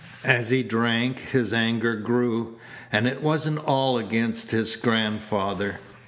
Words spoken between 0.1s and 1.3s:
As he drank